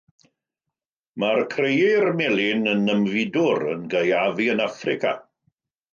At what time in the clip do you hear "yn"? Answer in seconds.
2.73-2.89, 3.75-3.87, 4.55-4.65